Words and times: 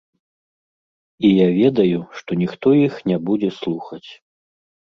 І 1.29 1.31
я 1.33 1.45
ведаю, 1.59 1.99
што 2.21 2.39
ніхто 2.41 2.67
іх 2.87 2.93
не 3.13 3.17
будзе 3.29 3.49
слухаць. 3.59 4.07